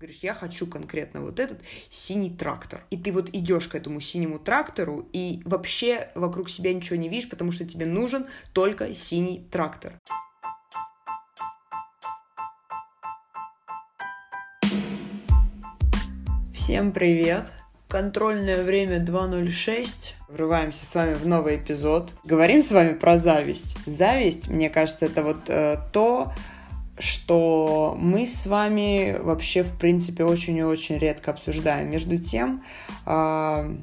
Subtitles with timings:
[0.00, 2.86] Говоришь, я хочу конкретно вот этот синий трактор.
[2.88, 7.28] И ты вот идешь к этому синему трактору, и вообще вокруг себя ничего не видишь,
[7.28, 9.92] потому что тебе нужен только синий трактор.
[16.54, 17.52] Всем привет!
[17.86, 20.14] Контрольное время 2.06.
[20.30, 22.14] Врываемся с вами в новый эпизод.
[22.24, 23.76] Говорим с вами про зависть.
[23.84, 26.32] Зависть, мне кажется, это вот э, то,
[27.00, 31.90] что мы с вами вообще, в принципе, очень и очень редко обсуждаем.
[31.90, 32.62] Между тем,
[33.06, 33.74] э,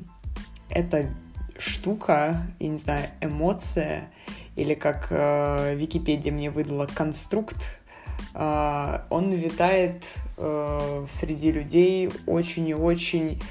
[0.70, 1.10] эта
[1.58, 4.10] штука, я не знаю, эмоция,
[4.56, 7.80] или как э, Википедия мне выдала, конструкт,
[8.34, 10.04] э, он витает
[10.38, 13.42] э, среди людей очень и очень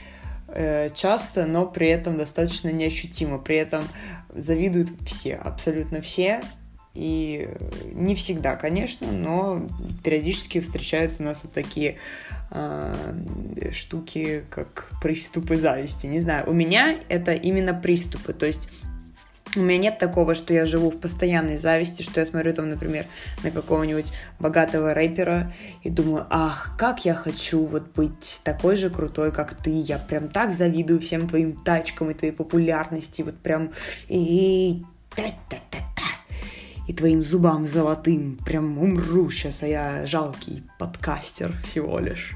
[0.49, 3.39] э, часто, но при этом достаточно неощутимо.
[3.39, 3.83] При этом
[4.35, 6.41] завидуют все, абсолютно все.
[6.97, 7.49] И
[7.93, 9.67] не всегда, конечно, но
[10.03, 11.97] периодически встречаются у нас вот такие
[12.51, 16.07] э, штуки, как приступы зависти.
[16.07, 18.33] Не знаю, у меня это именно приступы.
[18.33, 18.71] То есть
[19.57, 23.05] у меня нет такого, что я живу в постоянной зависти, что я смотрю там, например,
[23.43, 29.33] на какого-нибудь богатого рэпера и думаю, ах, как я хочу вот быть такой же крутой,
[29.33, 29.71] как ты.
[29.71, 33.21] Я прям так завидую всем твоим тачкам и твоей популярности.
[33.21, 33.73] Вот прям
[34.09, 34.83] и
[36.87, 38.39] и твоим зубам золотым.
[38.45, 42.35] Прям умру сейчас, а я жалкий подкастер всего лишь.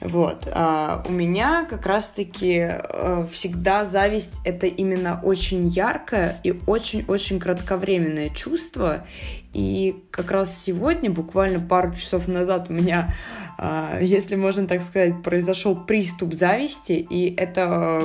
[0.00, 0.48] Вот.
[0.52, 8.30] А у меня как раз-таки э, всегда зависть— это именно очень яркое и очень-очень кратковременное
[8.30, 9.06] чувство.
[9.52, 13.14] И как раз сегодня, буквально пару часов назад, у меня
[13.58, 18.02] если можно так сказать, произошел приступ зависти, и это,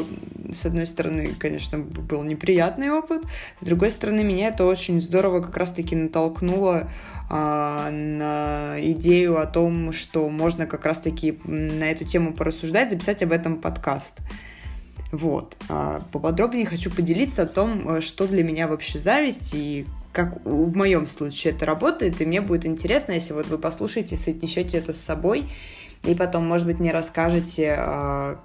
[0.51, 3.23] с одной стороны, конечно, был неприятный опыт,
[3.59, 6.89] с другой стороны, меня это очень здорово как раз-таки натолкнуло
[7.29, 13.31] а, на идею о том, что можно как раз-таки на эту тему порассуждать, записать об
[13.31, 14.19] этом подкаст.
[15.11, 15.57] Вот.
[15.69, 21.07] А, поподробнее хочу поделиться о том, что для меня вообще зависть и как в моем
[21.07, 25.49] случае это работает, и мне будет интересно, если вот вы послушаете, соотнесете это с собой,
[26.03, 28.39] и потом, может быть, мне расскажете, а,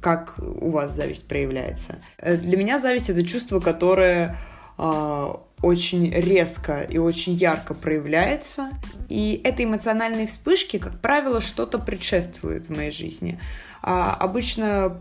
[0.00, 2.00] как у вас зависть проявляется.
[2.18, 4.36] Э, для меня зависть— это чувство, которое
[4.76, 8.70] а, очень резко и очень ярко проявляется.
[9.08, 13.40] И этой эмоциональной вспышки, как правило, что-то предшествует в моей жизни.
[13.82, 15.00] А обычно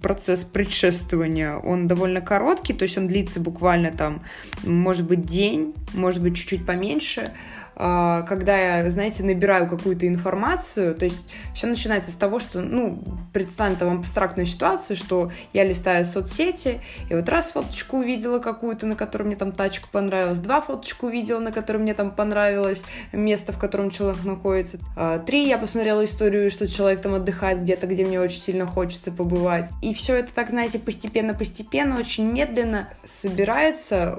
[0.00, 4.22] процесс предшествования, он довольно короткий, то есть он длится буквально там,
[4.64, 7.32] может быть, день, может быть, чуть-чуть поменьше,
[7.76, 13.02] когда я, знаете, набираю какую-то информацию, то есть все начинается с того, что, ну,
[13.34, 18.96] представим там абстрактную ситуацию, что я листаю соцсети, и вот раз фоточку увидела какую-то, на
[18.96, 22.82] которой мне там тачка понравилась, два фоточку увидела, на которой мне там понравилось
[23.12, 27.86] место, в котором человек находится, а, три я посмотрела историю, что человек там отдыхает где-то,
[27.86, 29.68] где мне очень сильно хочется побывать.
[29.82, 34.18] И все это, так знаете, постепенно-постепенно, очень медленно собирается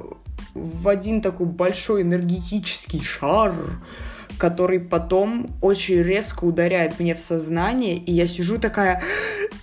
[0.57, 3.53] в один такой большой энергетический шар,
[4.37, 9.01] который потом очень резко ударяет мне в сознание, и я сижу такая,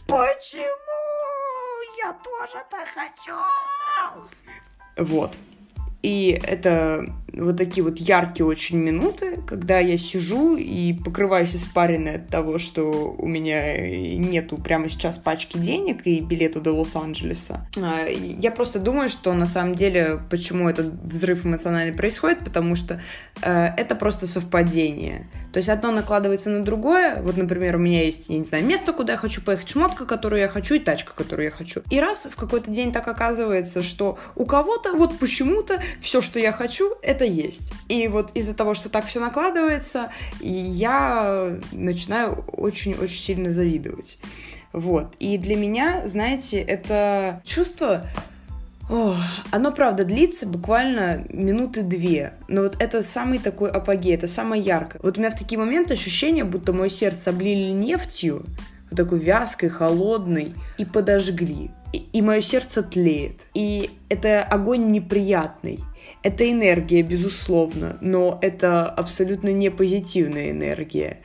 [0.07, 0.65] почему
[1.99, 3.35] я тоже так хочу?
[4.97, 5.37] Вот.
[6.03, 7.07] И это
[7.37, 13.15] вот такие вот яркие очень минуты, когда я сижу и покрываюсь испаренной от того, что
[13.17, 13.79] у меня
[14.17, 17.69] нету прямо сейчас пачки денег и билета до Лос-Анджелеса.
[17.77, 23.01] А, я просто думаю, что на самом деле, почему этот взрыв эмоциональный происходит, потому что
[23.43, 25.29] э, это просто совпадение.
[25.53, 27.23] То есть одно накладывается на другое.
[27.23, 30.41] Вот, например, у меня есть, я не знаю, место, куда я хочу поехать, шмотка, которую
[30.41, 31.83] я хочу, и тачка, которую я хочу.
[31.91, 36.53] И раз в какой-то день так оказывается, что у кого-то вот почему-то все, что я
[36.53, 37.73] хочу, это есть.
[37.89, 44.19] И вот из-за того, что так все накладывается, я начинаю очень-очень сильно завидовать.
[44.73, 45.15] Вот.
[45.19, 48.07] И для меня, знаете, это чувство
[48.91, 49.17] о,
[49.51, 52.35] оно, правда, длится буквально минуты две.
[52.49, 55.01] Но вот это самый такой апогей, это самое яркое.
[55.03, 58.45] Вот у меня в такие моменты ощущение, будто мое сердце облили нефтью,
[58.91, 61.71] вот такой вязкой, холодной, и подожгли.
[61.93, 63.47] И, и мое сердце тлеет.
[63.55, 65.81] И это огонь неприятный.
[66.25, 71.19] Это энергия, безусловно, но это абсолютно не позитивная энергия.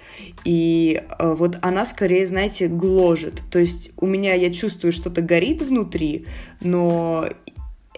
[0.43, 3.41] И э, вот она скорее, знаете, гложет.
[3.49, 6.25] То есть у меня, я чувствую, что-то горит внутри,
[6.59, 7.29] но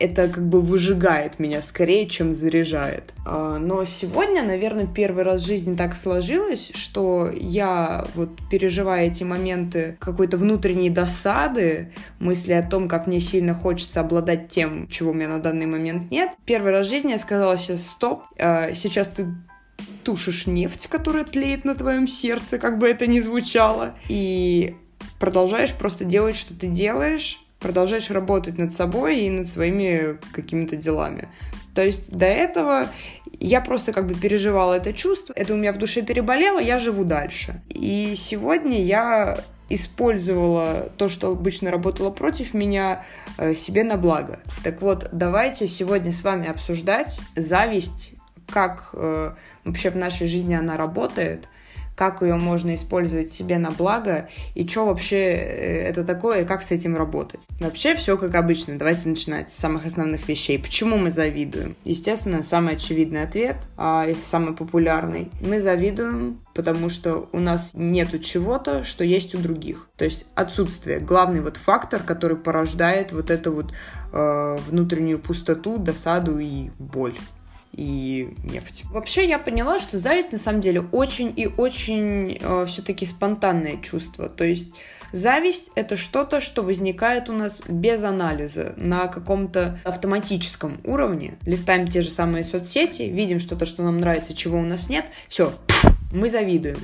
[0.02, 3.14] это как бы выжигает меня скорее, чем заряжает.
[3.26, 9.24] А, но сегодня, наверное, первый раз в жизни так сложилось, что я вот переживая эти
[9.24, 15.14] моменты какой-то внутренней досады, мысли о том, как мне сильно хочется обладать тем, чего у
[15.14, 16.32] меня на данный момент нет.
[16.46, 19.28] Первый раз в жизни я сказала себе, стоп, а, сейчас ты
[20.04, 24.76] тушишь нефть, которая тлеет на твоем сердце, как бы это ни звучало, и
[25.20, 31.30] продолжаешь просто делать, что ты делаешь, продолжаешь работать над собой и над своими какими-то делами.
[31.74, 32.90] То есть до этого
[33.40, 37.06] я просто как бы переживала это чувство, это у меня в душе переболело, я живу
[37.06, 37.62] дальше.
[37.70, 43.06] И сегодня я использовала то, что обычно работало против меня,
[43.38, 44.42] э, себе на благо.
[44.66, 48.16] Так вот, давайте сегодня с вами обсуждать зависть,
[48.50, 49.32] как э,
[49.64, 51.48] вообще в нашей жизни она работает–
[51.96, 56.62] как ее можно использовать себе на благо, и что вообще э, это такое, и как
[56.62, 57.42] с этим работать.
[57.60, 58.78] Вообще все как обычно.
[58.78, 60.58] Давайте начинать с самых основных вещей.
[60.60, 61.76] Почему мы завидуем?
[61.84, 65.30] Естественно, самый очевидный ответ, а самый популярный.
[65.42, 69.88] Мы завидуем, потому что у нас нету чего-то, что есть у других.
[69.98, 71.00] То есть отсутствие.
[71.00, 73.74] Главный вот фактор, который порождает вот эту вот
[74.14, 77.18] э, внутреннюю пустоту, досаду и боль
[77.74, 78.84] и нефть.
[78.92, 84.30] Вообще я поняла, что зависть на самом деле очень и очень э, все-таки спонтанное чувство.
[84.30, 84.72] То есть
[85.12, 91.38] зависть это что-то, что возникает у нас без анализа, на каком-то автоматическом уровне.
[91.46, 95.54] Листаем те же самые соцсети, видим что-то, что нам нравится, чего у нас нет, все,
[96.12, 96.78] мы завидуем.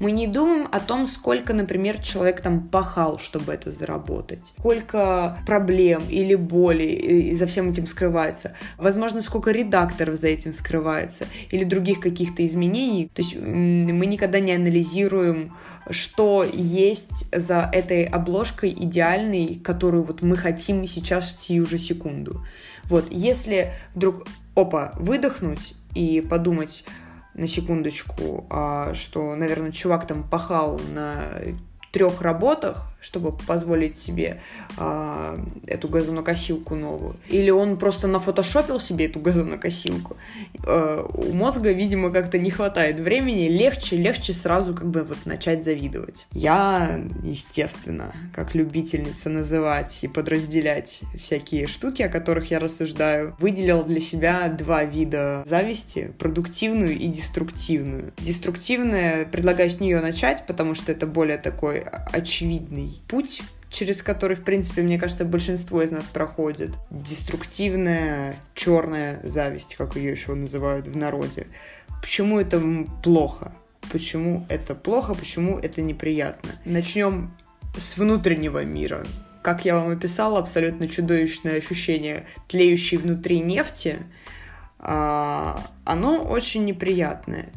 [0.00, 4.52] Мы не думаем о том, сколько, например, человек там пахал, чтобы это заработать.
[4.58, 8.54] Сколько проблем или боли за всем этим скрывается.
[8.76, 11.26] Возможно, сколько редакторов за этим скрывается.
[11.50, 13.10] Или других каких-то изменений.
[13.14, 15.52] То есть мы никогда не анализируем
[15.90, 22.42] что есть за этой обложкой идеальной, которую вот мы хотим сейчас сию же секунду.
[22.84, 26.84] Вот, если вдруг, опа, выдохнуть и подумать,
[27.34, 31.30] на секундочку, а, что, наверное, чувак там пахал на
[31.92, 34.40] трех работах, чтобы позволить себе
[34.78, 37.16] э, эту газонокосилку новую.
[37.28, 40.16] Или он просто нафотошопил себе эту газонокосилку.
[40.66, 45.62] Э, у мозга, видимо, как-то не хватает времени, легче, легче сразу как бы вот начать
[45.62, 46.26] завидовать.
[46.32, 54.00] Я, естественно, как любительница называть и подразделять всякие штуки, о которых я рассуждаю, выделила для
[54.00, 58.14] себя два вида зависти, продуктивную и деструктивную.
[58.16, 64.44] Деструктивная, предлагаю с нее начать, потому что это более такой очевидный путь, через который, в
[64.44, 66.70] принципе, мне кажется, большинство из нас проходит.
[66.90, 71.46] Деструктивная черная зависть, как ее еще называют в народе.
[72.00, 72.62] Почему это
[73.02, 73.52] плохо?
[73.90, 75.14] Почему это плохо?
[75.14, 76.50] Почему это неприятно?
[76.64, 77.34] Начнем
[77.76, 79.04] с внутреннего мира.
[79.42, 83.98] Как я вам описала, абсолютно чудовищное ощущение тлеющей внутри нефти,
[84.78, 87.48] а, оно очень неприятное.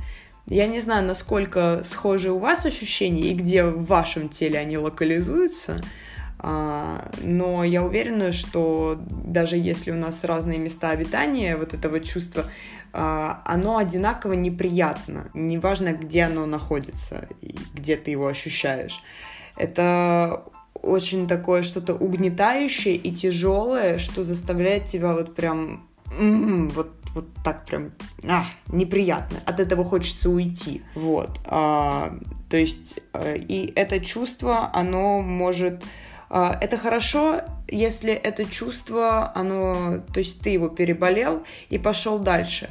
[0.47, 5.81] Я не знаю, насколько схожи у вас ощущения и где в вашем теле они локализуются,
[6.39, 12.45] а, но я уверена, что даже если у нас разные места обитания вот этого чувства,
[12.93, 15.29] оно одинаково неприятно.
[15.33, 19.03] Неважно, где оно находится и где ты его ощущаешь.
[19.55, 25.87] Это очень такое что-то угнетающее и тяжелое, что заставляет тебя вот прям
[26.19, 27.91] вот вот так прям
[28.27, 29.39] а, неприятно.
[29.45, 30.83] От этого хочется уйти.
[30.95, 31.39] Вот.
[31.45, 32.17] А,
[32.49, 35.83] то есть, э, и это чувство, оно может...
[36.29, 39.99] А, это хорошо, если это чувство, оно...
[40.13, 42.69] То есть ты его переболел и пошел дальше.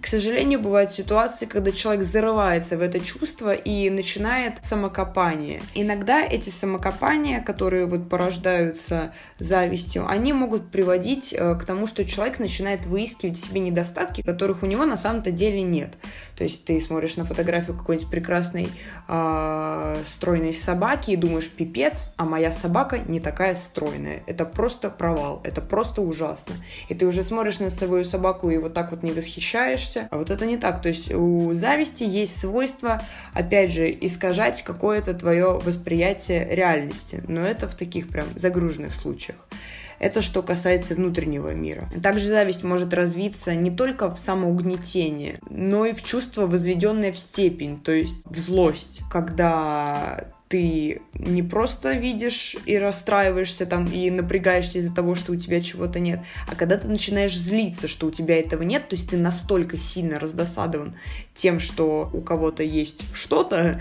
[0.00, 5.60] К сожалению, бывают ситуации, когда человек зарывается в это чувство и начинает самокопание.
[5.74, 12.38] Иногда эти самокопания, которые вот порождаются завистью, они могут приводить э, к тому, что человек
[12.38, 15.92] начинает выискивать в себе недостатки, которых у него на самом-то деле нет.
[16.34, 18.70] То есть ты смотришь на фотографию какой-нибудь прекрасной
[19.06, 24.22] э, стройной собаки и думаешь, пипец, а моя собака не такая стройная.
[24.26, 26.54] Это просто провал, это просто ужасно.
[26.88, 30.08] И ты уже смотришь на свою собаку и вот так вот не восхищаешь, боишься.
[30.10, 30.82] А вот это не так.
[30.82, 37.22] То есть у зависти есть свойство, опять же, искажать какое-то твое восприятие реальности.
[37.26, 39.36] Но это в таких прям загруженных случаях.
[39.98, 41.90] Это что касается внутреннего мира.
[42.02, 47.78] Также зависть может развиться не только в самоугнетение, но и в чувство, возведенное в степень,
[47.78, 54.92] то есть в злость, когда ты не просто видишь и расстраиваешься там и напрягаешься из-за
[54.92, 58.64] того, что у тебя чего-то нет, а когда ты начинаешь злиться, что у тебя этого
[58.64, 60.96] нет, то есть ты настолько сильно раздосадован
[61.34, 63.80] тем, что у кого-то есть что-то,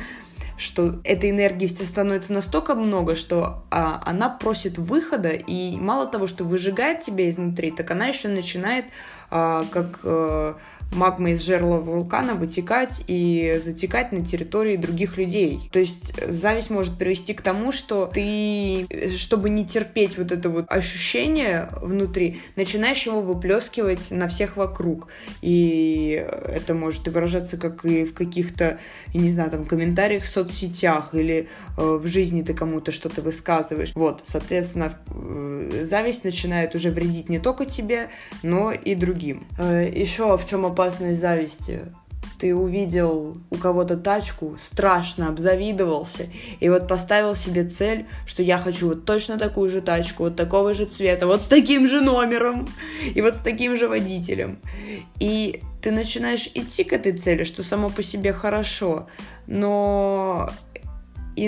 [0.58, 6.44] что этой энергии становится настолько много, что а, она просит выхода, и мало того, что
[6.44, 8.86] выжигает тебя изнутри, так она еще начинает
[9.32, 10.58] а, как а,
[10.92, 15.70] магма из жерла вулкана вытекать и затекать на территории других людей.
[15.72, 20.66] То есть зависть может привести к тому, что ты, чтобы не терпеть вот это вот
[20.70, 25.08] ощущение внутри, начинаешь его выплескивать на всех вокруг.
[25.42, 28.80] И это может и выражаться как и в каких-то,
[29.14, 33.92] я не знаю, там, комментариях в соцсетях или э, в жизни ты кому-то что-то высказываешь.
[33.96, 38.10] Вот, соответственно, э, зависть начинает уже вредить не только тебе,
[38.44, 39.44] но и другим.
[39.58, 40.79] Э, еще в чем опасность
[41.16, 41.82] зависти?
[42.40, 46.28] ты увидел у кого-то тачку, страшно обзавидовался,
[46.60, 50.74] и вот поставил себе цель, что я хочу вот точно такую же тачку, вот такого
[50.74, 52.68] же цвета, вот с таким же номером,
[53.14, 54.60] и вот с таким же водителем.
[55.20, 59.08] И ты начинаешь идти к этой цели, что само по себе хорошо,
[59.46, 60.50] но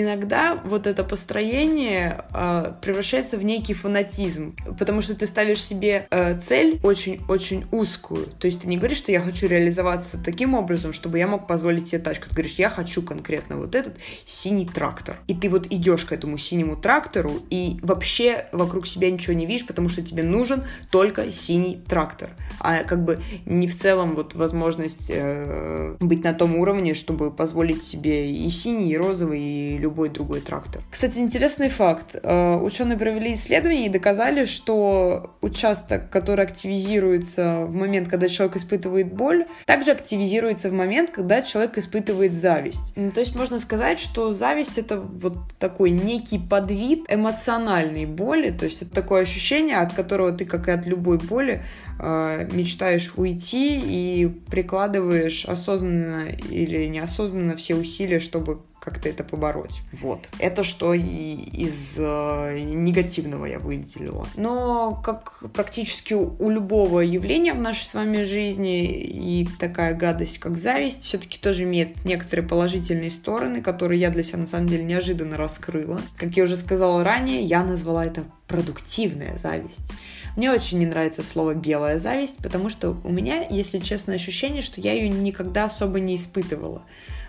[0.00, 6.38] иногда вот это построение э, превращается в некий фанатизм, потому что ты ставишь себе э,
[6.38, 8.26] цель очень-очень узкую.
[8.38, 11.88] То есть ты не говоришь, что я хочу реализоваться таким образом, чтобы я мог позволить
[11.88, 12.28] себе тачку.
[12.28, 13.96] Ты говоришь, я хочу конкретно вот этот
[14.26, 15.18] синий трактор.
[15.26, 19.66] И ты вот идешь к этому синему трактору и вообще вокруг себя ничего не видишь,
[19.66, 22.30] потому что тебе нужен только синий трактор.
[22.60, 27.84] А как бы не в целом вот возможность э, быть на том уровне, чтобы позволить
[27.84, 30.80] себе и синий, и розовый, и любой другой трактор.
[30.90, 32.16] Кстати, интересный факт.
[32.22, 39.12] Э, ученые провели исследование и доказали, что участок, который активизируется в момент, когда человек испытывает
[39.12, 42.92] боль, также активизируется в момент, когда человек испытывает зависть.
[42.96, 48.64] Ну, то есть можно сказать, что зависть это вот такой некий подвид эмоциональной боли, то
[48.64, 51.62] есть это такое ощущение, от которого ты, как и от любой боли,
[51.98, 59.80] э, мечтаешь уйти и прикладываешь осознанно или неосознанно все усилия, чтобы как-то это побороть.
[59.92, 60.28] Вот.
[60.40, 64.26] Это что и из э, негативного я выделила.
[64.34, 70.38] Но как практически у, у любого явления в нашей с вами жизни и такая гадость,
[70.38, 74.82] как зависть, все-таки тоже имеет некоторые положительные стороны, которые я для себя на самом деле
[74.82, 76.00] неожиданно раскрыла.
[76.16, 79.92] Как я уже сказала ранее, я назвала это продуктивная зависть.
[80.36, 84.80] Мне очень не нравится слово белая зависть, потому что у меня, если честно, ощущение, что
[84.80, 86.82] я ее никогда особо не испытывала.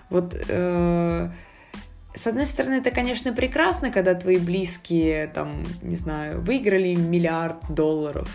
[0.09, 1.29] Вот э,
[2.15, 8.29] с одной стороны, это, конечно, прекрасно, когда твои близкие, там, не знаю, выиграли миллиард долларов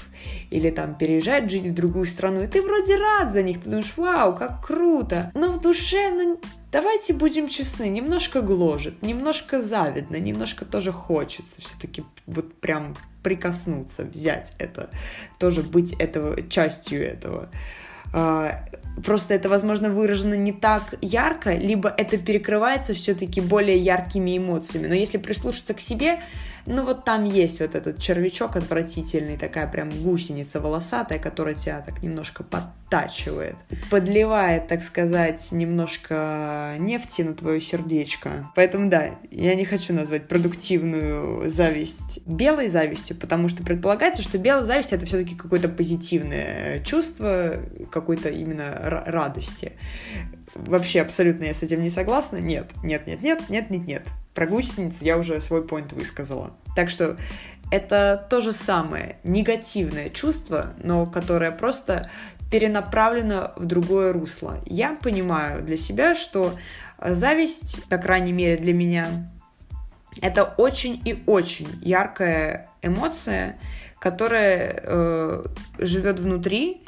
[0.50, 3.92] или там переезжают жить в другую страну, и ты вроде рад за них, ты думаешь,
[3.96, 5.30] вау, как круто.
[5.34, 6.40] Но в душе, ну,
[6.72, 14.52] давайте будем честны, немножко гложет, немножко завидно, немножко тоже хочется все-таки вот прям прикоснуться, взять
[14.58, 14.90] это,
[15.38, 17.48] тоже быть этого, частью этого.
[18.12, 18.64] А,
[19.04, 24.86] просто это, возможно, выражено не так ярко, либо это перекрывается все-таки более яркими эмоциями.
[24.86, 26.20] Но если прислушаться к себе,
[26.68, 32.02] ну вот там есть вот этот червячок отвратительный, такая прям гусеница волосатая, которая тебя так
[32.02, 33.56] немножко подтачивает,
[33.90, 38.50] подливает, так сказать, немножко нефти на твое сердечко.
[38.54, 44.62] Поэтому да, я не хочу назвать продуктивную зависть белой завистью, потому что предполагается, что белая
[44.62, 47.56] зависть это все-таки какое-то позитивное чувство,
[47.90, 49.72] какой-то именно радости.
[50.54, 52.37] Вообще абсолютно я с этим не согласна.
[52.37, 54.02] Нет, нет, нет, нет, нет, нет, нет.
[54.38, 56.52] Про гусеницу я уже свой поинт высказала.
[56.76, 57.16] Так что
[57.73, 62.09] это то же самое негативное чувство, но которое просто
[62.49, 64.61] перенаправлено в другое русло.
[64.64, 66.54] Я понимаю для себя, что
[67.04, 69.28] зависть, по крайней мере для меня,
[70.23, 73.59] это очень и очень яркая эмоция,
[73.99, 75.47] которая э,
[75.78, 76.85] живет внутри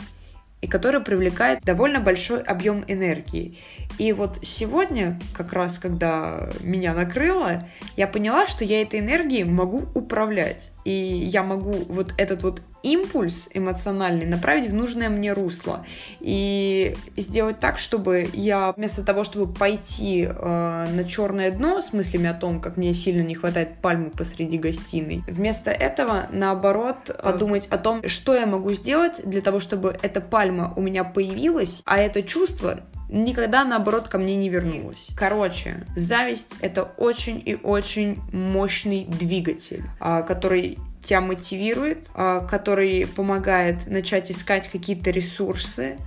[0.61, 3.59] и которая привлекает довольно большой объем энергии.
[3.99, 7.61] И вот сегодня, как раз когда меня накрыло,
[7.97, 10.71] я поняла, что я этой энергией могу управлять.
[10.85, 15.84] И я могу вот этот вот импульс эмоциональный направить в нужное мне русло.
[16.20, 22.28] И сделать так, чтобы я вместо того, чтобы пойти э, на черное дно с мыслями
[22.28, 27.78] о том, как мне сильно не хватает пальмы посреди гостиной, вместо этого, наоборот, подумать о
[27.78, 32.22] том, что я могу сделать для того, чтобы эта пальма у меня появилась, а это
[32.22, 35.08] чувство никогда, наоборот, ко мне не вернулась.
[35.16, 43.87] Короче, зависть— это очень и очень мощный двигатель, а, который тебя мотивирует, а, который помогает
[43.87, 45.99] начать искать какие-то ресурсы,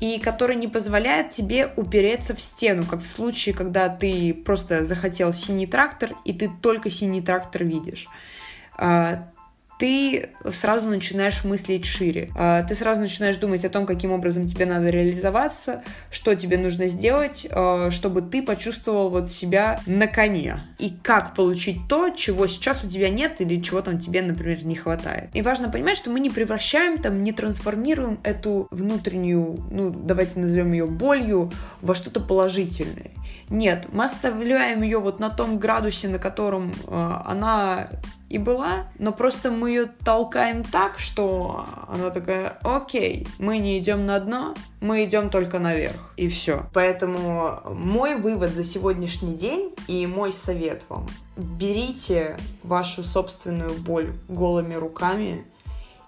[0.00, 5.32] и который не позволяет тебе упереться в стену, как в случае, когда ты просто захотел
[5.32, 8.06] синий трактор, и ты только синий трактор видишь.
[9.76, 12.30] А, ты сразу начинаешь мыслить шире.
[12.34, 16.88] А, ты сразу начинаешь думать о том, каким образом тебе надо реализоваться, что тебе нужно
[16.88, 20.60] сделать, а, чтобы ты почувствовал вот себя на коне.
[20.78, 24.76] И как получить то, чего сейчас у тебя нет или чего там тебе, например, не
[24.76, 25.30] хватает.
[25.34, 30.72] И важно понимать, что мы не превращаем там, не трансформируем эту внутреннюю, ну, давайте назовем
[30.72, 31.52] ее болью,
[31.82, 33.10] во что-то положительное.
[33.48, 37.88] Нет, мы оставляем ее вот на том градусе, на котором э, она
[38.28, 44.04] и была, но просто мы ее толкаем так, что она такая, окей, мы не идем
[44.04, 46.66] на дно, мы идем только наверх, и все.
[46.72, 51.06] Поэтому мой вывод за сегодняшний день и мой совет вам.
[51.36, 55.44] Берите вашу собственную боль голыми руками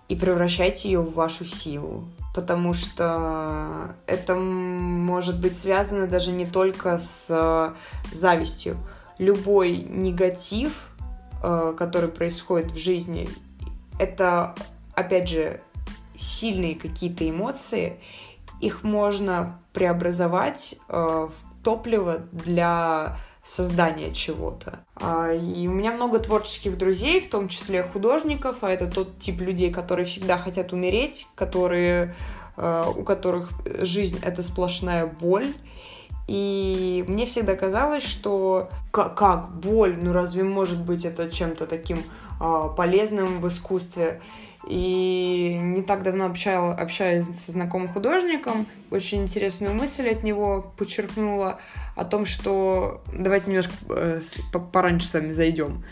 [0.09, 6.97] и превращайте ее в вашу силу потому что это может быть связано даже не только
[6.99, 7.75] с
[8.13, 8.77] завистью.
[9.19, 10.98] Любой негатив, э,
[11.41, 13.29] который происходит в жизни,
[13.99, 14.55] это,
[14.95, 15.61] опять же,
[16.17, 18.01] сильные какие-то эмоции,
[18.61, 24.81] их можно преобразовать э, в топливо для создания чего-то.
[24.97, 29.41] А, и у меня много творческих друзей, в том числе художников, а это тот тип
[29.41, 32.15] людей, которые всегда хотят умереть, которые,
[32.57, 35.49] э, у которых жизнь— это сплошная боль.
[36.29, 41.99] И мне всегда казалось, что как, боль, ну разве может быть это чем-то таким
[42.39, 44.21] а, полезным в искусстве?
[44.67, 51.59] И не так давно общала, общаясь со знакомым художником, очень интересную мысль от него подчеркнула
[51.97, 53.01] о том, что...
[53.11, 54.21] Давайте немножко э,
[54.73, 55.83] пораньше с вами зайдем.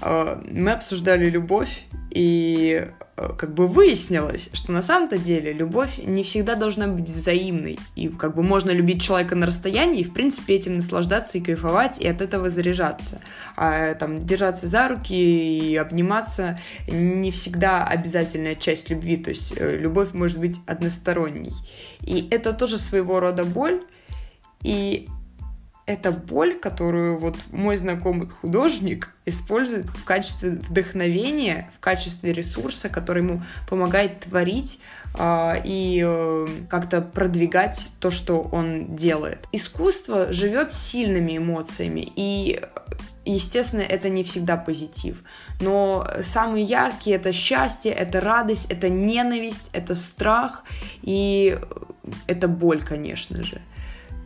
[0.00, 1.84] Э, мы обсуждали любовь,
[2.14, 7.78] и э, как бы выяснилось, что на самом-то деле любовь не всегда должна быть взаимной.
[7.96, 11.98] И как бы можно любить человека на расстоянии и, в принципе, этим наслаждаться и кайфовать,
[11.98, 13.22] и от этого заряжаться.
[13.56, 19.16] А там держаться за руки и обниматься не всегда обязательная часть любви.
[19.16, 21.54] То есть э, любовь может быть односторонней.
[22.02, 23.82] И это тоже своего рода боль.
[24.62, 25.08] И
[25.86, 33.22] это боль, которую вот мой знакомый художник использует в качестве вдохновения, в качестве ресурса, который
[33.22, 34.78] ему помогает творить
[35.18, 39.48] э, и э, как-то продвигать то, что он делает.
[39.50, 42.60] Искусство живет сильными эмоциями, и
[43.24, 45.22] Естественно, это не всегда позитив,
[45.60, 50.64] но самые яркие это счастье, это радость, это ненависть, это страх
[51.02, 51.56] и
[52.26, 53.60] это боль, конечно же.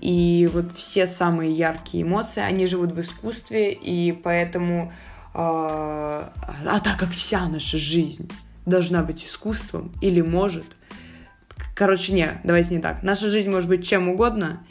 [0.07, 4.93] И вот все самые яркие эмоции, они живут в искусстве, и поэтому,
[5.35, 8.31] э, а так как вся наша жизнь
[8.67, 10.65] должна быть искусством или может,
[11.75, 14.65] короче, не, давайте не так, наша жизнь может быть чем угодно,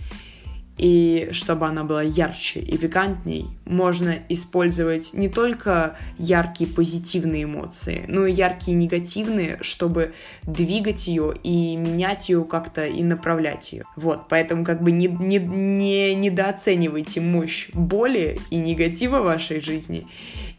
[0.78, 8.26] и чтобы она была ярче и пикантней, можно использовать не только яркие позитивные эмоции, но
[8.26, 13.84] и яркие негативные, чтобы двигать ее и менять ее как-то и направлять ее.
[13.96, 20.08] Вот, поэтому как бы не, не, не недооценивайте мощь боли и негатива в вашей жизни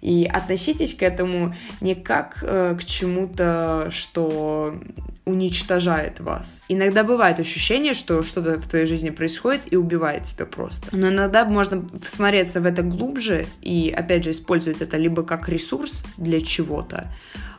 [0.06, 4.78] и относитесь к этому не как э, к чему-то, что
[5.24, 6.62] уничтожает вас.
[6.68, 10.96] Иногда бывает ощущение, что что-то в твоей жизни происходит и убивает тебя просто.
[10.96, 16.04] Но иногда можно всмотреться в это глубже и, опять же, использовать это либо как ресурс
[16.16, 17.08] для чего-то,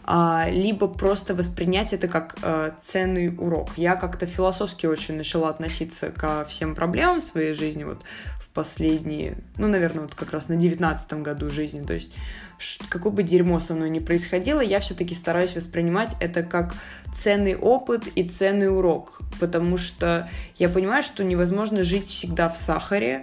[0.06, 3.72] а, либо просто воспринять это как э, ценный урок.
[3.76, 8.04] Я как-то философски очень начала относиться ко всем проблемам в своей жизни вот
[8.58, 11.86] последние, ну, наверное, вот как раз на девятнадцатом году жизни.
[11.86, 12.12] То есть
[12.90, 16.74] какое бы дерьмо со мной ни происходило, я все-таки стараюсь воспринимать это как
[17.14, 23.22] ценный опыт и ценный урок, потому что я понимаю, что невозможно жить всегда в сахаре,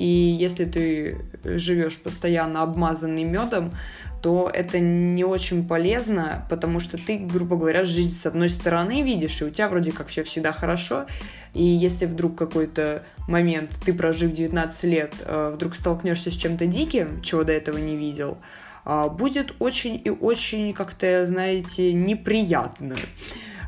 [0.00, 3.74] и если ты живешь постоянно обмазанный медом,
[4.22, 9.42] то это не очень полезно, потому что ты, грубо говоря, жизнь с одной стороны видишь,
[9.42, 11.04] и у тебя вроде как все всегда хорошо,
[11.52, 17.20] и если вдруг какой-то момент, ты прожив 19 лет, э, вдруг столкнешься с чем-то диким,
[17.20, 18.38] чего до этого не видел,
[18.86, 22.96] а, будет очень и очень как-то, знаете, неприятно.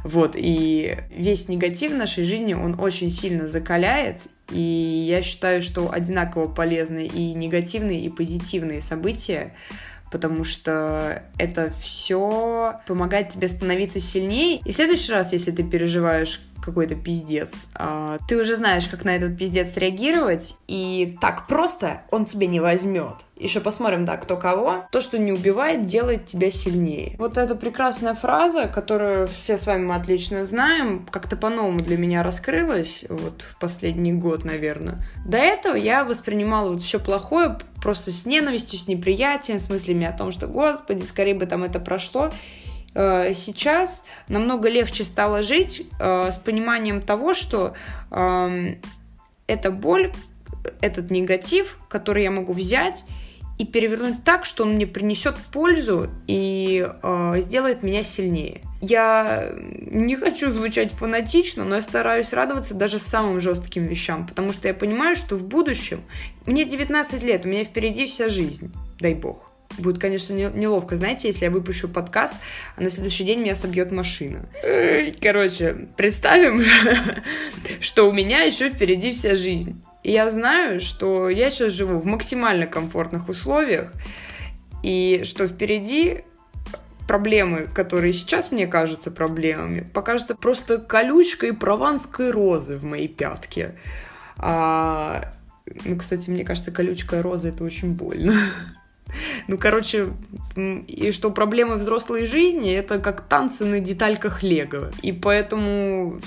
[0.03, 5.91] Вот, и весь негатив в нашей жизни, он очень сильно закаляет, и я считаю, что
[5.93, 9.55] одинаково полезны и негативные, и позитивные события,
[10.13, 14.61] потому что это все помогает тебе становиться сильнее.
[14.65, 19.17] И в следующий раз, если ты переживаешь какой-то пиздец, а, ты уже знаешь, как на
[19.17, 23.17] этот пиздец реагировать, и так просто он тебе не возьмет.
[23.37, 24.87] Еще посмотрим, да, кто кого.
[24.93, 27.17] То, что не убивает, делает тебя сильнее.
[27.19, 32.23] Вот эта прекрасная фраза, которую все с вами мы отлично знаем, как-то по-новому для меня
[32.23, 35.03] раскрылась вот в последний год, наверное.
[35.27, 40.13] До этого я воспринимала вот все плохое просто с ненавистью, с неприятием, с мыслями о
[40.13, 42.31] том, что, господи, скорее бы там это прошло.
[42.95, 47.75] э, сейчас намного легче стало жить э, с пониманием того, что
[48.11, 48.75] э,
[49.47, 50.13] эта боль,
[50.81, 53.05] этот негатив, который я могу взять
[53.63, 58.61] и перевернуть так, что он мне принесет пользу и э, сделает меня сильнее.
[58.81, 64.67] Я не хочу звучать фанатично, но я стараюсь радоваться даже самым жестким вещам, потому что
[64.67, 66.01] я понимаю, что в будущем
[66.45, 69.49] мне 19 лет, у меня впереди вся жизнь, дай бог.
[69.79, 72.35] Будет, конечно, неловко, знаете, если я выпущу подкаст,
[72.77, 74.45] а на следующий день меня собьет машина.
[75.21, 76.65] Короче, представим,
[77.81, 79.81] что у меня еще впереди вся жизнь.
[80.05, 83.93] Я знаю, что я сейчас живу в максимально комфортных условиях,
[84.83, 86.25] и что впереди
[87.07, 93.77] проблемы, которые сейчас мне кажутся проблемами, покажутся просто колючкой прованской розы в моей пятке.
[94.37, 95.33] А,
[95.85, 98.35] ну, кстати, мне кажется, колючкая роза это очень больно.
[99.47, 100.09] Ну, короче,
[100.57, 104.91] и что проблемы взрослой жизни это как танцы на детальках Лего.
[105.03, 106.19] И поэтому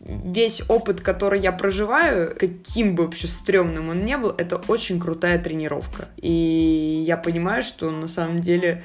[0.00, 5.38] весь опыт, который я проживаю, каким бы вообще стрёмным он не был, это очень крутая
[5.38, 6.08] тренировка.
[6.16, 8.82] И я понимаю, что на самом деле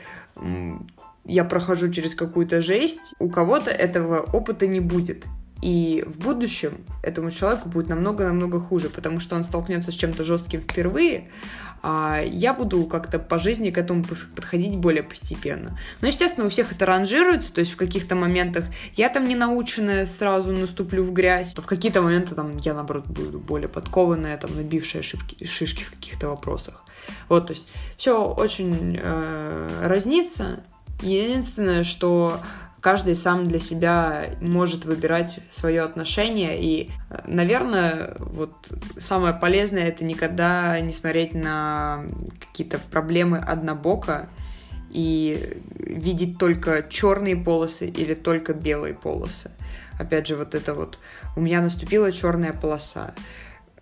[1.23, 5.25] я прохожу через какую-то жесть, у кого-то этого опыта не будет.
[5.61, 10.61] И в будущем этому человеку будет намного-намного хуже, потому что он столкнется с чем-то жестким
[10.61, 11.29] впервые,
[11.81, 15.77] а я буду как-то по жизни к этому подходить более постепенно.
[16.01, 18.65] Но, естественно, у всех это ранжируется, то есть в каких-то моментах
[18.95, 23.39] я там не наученная сразу наступлю в грязь, в какие-то моменты там я, наоборот, буду
[23.39, 26.83] более подкованная, там, набившая шибки, шишки в каких-то вопросах.
[27.29, 30.63] Вот, то есть все очень э, разнится.
[31.01, 32.39] Единственное, что
[32.86, 36.62] каждый сам для себя может выбирать свое отношение.
[36.62, 36.91] И,
[37.26, 38.54] наверное, вот
[39.00, 42.06] самое полезное это никогда не смотреть на
[42.39, 44.30] какие-то проблемы однобоко
[44.91, 49.50] и видеть только черные полосы или только белые полосы.
[49.98, 51.00] Опять же, вот это вот
[51.36, 53.15] у меня наступила черная полоса.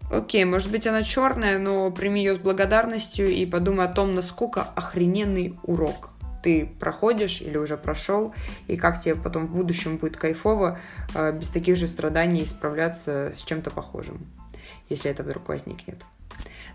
[0.09, 4.61] Окей, может быть она черная, но прими ее с благодарностью и подумай о том, насколько
[4.61, 6.12] охрененный урок
[6.43, 8.35] ты проходишь или уже прошел,
[8.67, 10.77] и как тебе потом в будущем будет кайфово
[11.15, 14.21] э, без таких же страданий справляться с чем-то похожим,
[14.89, 16.05] если это вдруг возникнет.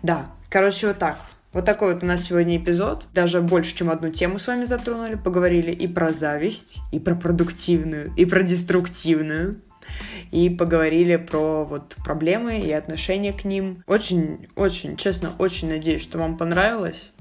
[0.01, 1.19] Да, короче, вот так.
[1.51, 3.07] Вот такой вот у нас сегодня эпизод.
[3.13, 5.15] Даже больше, чем одну тему с вами затронули.
[5.15, 9.61] Поговорили и про зависть, и про продуктивную, и про деструктивную.
[10.31, 13.83] И поговорили про вот проблемы и отношения к ним.
[13.87, 17.11] Очень, очень, честно, очень надеюсь, что вам понравилось.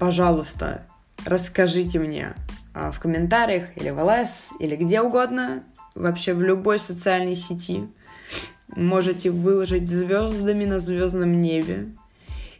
[0.00, 0.88] Пожалуйста,
[1.24, 2.34] расскажите мне
[2.72, 7.88] а, в комментариях или в ЛС, или где угодно, вообще в любой социальной сети.
[8.68, 11.88] Можете выложить звездами на звездном небе,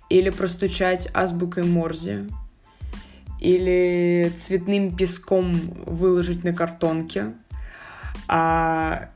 [0.09, 2.27] или простучать азбукой Морзе,
[3.41, 5.55] или цветным песком
[5.87, 7.35] выложить на картонке.
[8.29, 9.11] А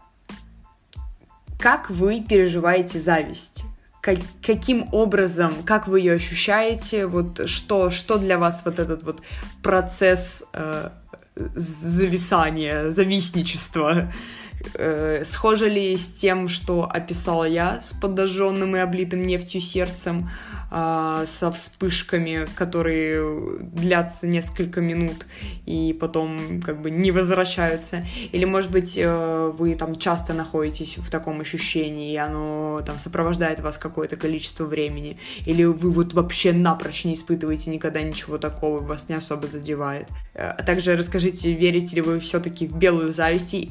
[1.58, 3.64] как вы переживаете зависть?
[4.08, 9.20] Как, каким образом, как вы ее ощущаете, вот что, что для вас вот этот вот
[9.62, 10.88] процесс э,
[11.36, 14.10] зависания, зависничества,
[14.74, 20.30] э, схоже ли с тем, что описала я, с подожженным и облитым нефтью сердцем,
[20.70, 25.26] э, со вспышками, которые длятся несколько минут
[25.66, 28.06] и потом как бы не возвращаются.
[28.32, 33.60] Или, может быть, э, вы там часто находитесь в таком ощущении, и оно там сопровождает
[33.60, 35.18] вас какое-то количество времени.
[35.46, 40.08] Или вы вот вообще напрочь не испытываете никогда ничего такого, вас не особо задевает.
[40.34, 43.70] Э, а также расскажите, верите ли вы все-таки в белую зависть, и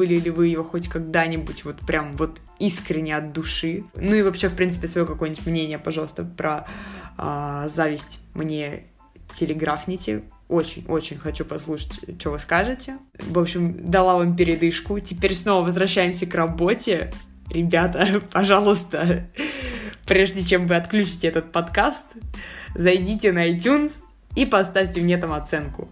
[0.00, 3.84] испытывали ли вы ее хоть когда-нибудь вот прям вот искренне от души.
[3.94, 6.66] Ну и вообще, в принципе, свое какое-нибудь мнение, пожалуйста, про
[7.16, 8.84] а, зависть мне
[9.38, 10.22] телеграфните.
[10.48, 12.98] Очень-очень хочу послушать, что вы скажете.
[13.18, 14.98] В общем, дала вам передышку.
[14.98, 17.12] Теперь снова возвращаемся к работе.
[17.50, 19.28] Ребята, пожалуйста,
[20.06, 22.06] прежде чем вы отключите этот подкаст,
[22.74, 24.02] зайдите на iTunes
[24.34, 25.88] и поставьте мне там оценку.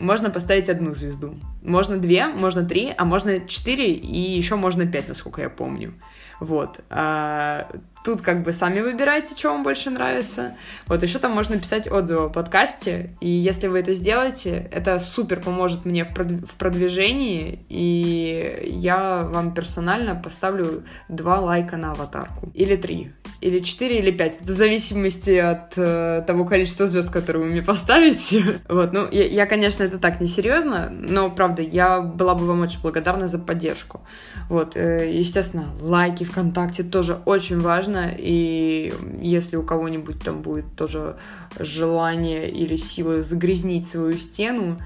[0.00, 1.36] Можно поставить одну звезду.
[1.62, 5.94] Можно две, можно три, а можно четыре и еще можно пять, насколько я помню.
[6.40, 6.80] Вот.
[6.90, 7.68] А,
[8.04, 10.56] Тут как бы сами выбирайте, что вам больше нравится.
[10.86, 13.10] Вот еще там можно писать отзывы о подкасте.
[13.20, 17.64] И если вы это сделаете, это супер поможет мне в продвижении.
[17.68, 22.50] И я вам персонально поставлю два лайка на аватарку.
[22.54, 23.12] Или три.
[23.40, 24.36] Или четыре, или пять.
[24.40, 28.44] Это в зависимости от э, того количества звезд, которые вы мне поставите.
[28.68, 32.80] вот, ну, я, я, конечно, это так несерьезно, но, правда, я была бы вам очень
[32.80, 34.00] благодарна за поддержку.
[34.48, 40.76] Вот, э, естественно, лайки ВКонтакте тоже очень важно важно, и если у кого-нибудь там будет
[40.76, 41.16] тоже
[41.58, 44.78] желание или силы загрязнить свою стену,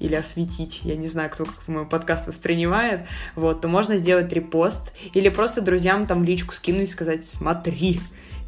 [0.00, 4.92] или осветить, я не знаю, кто как мой подкаст воспринимает, вот, то можно сделать репост,
[5.14, 8.00] или просто друзьям там личку скинуть и сказать, смотри,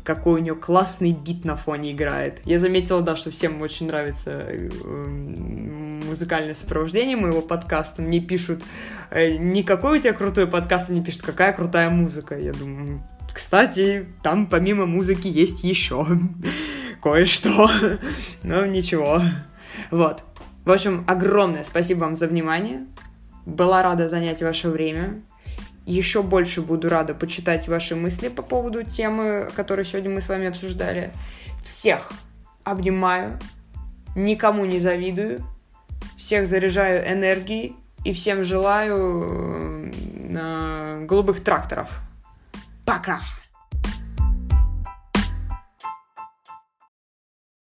[0.02, 2.40] какой у нее классный бит на фоне играет.
[2.44, 4.68] Я заметила, да, что всем очень нравится э,
[6.07, 8.02] музыкальное сопровождение моего подкаста.
[8.02, 8.62] Мне пишут,
[9.11, 12.38] э, не какой у тебя крутой подкаст, мне пишут, какая крутая музыка.
[12.38, 13.02] Я думаю,
[13.46, 16.04] кстати, там помимо музыки есть еще
[17.00, 17.70] кое-что.
[18.42, 19.22] Но ничего.
[19.92, 20.24] Вот.
[20.64, 22.85] В общем, огромное спасибо вам за внимание.
[23.44, 25.22] Была рада занять ваше время.
[25.85, 30.48] Еще больше буду рада почитать ваши мысли по поводу темы, которую сегодня мы с вами
[30.48, 31.12] обсуждали.
[31.62, 32.11] Всех
[32.64, 33.38] обнимаю,
[34.16, 35.44] никому не завидую,
[36.18, 39.92] всех заряжаю энергией и всем желаю
[40.35, 42.00] э, голубых тракторов.
[42.85, 43.20] Пока!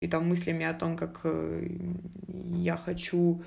[0.01, 1.69] И там мыслями о том, как э,
[2.55, 3.43] я хочу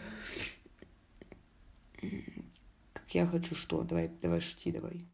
[3.11, 3.83] я хочу что?
[3.83, 5.09] Давай, давай шути, давай.